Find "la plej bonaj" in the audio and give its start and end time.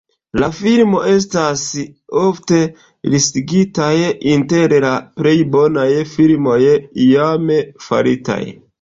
4.89-5.89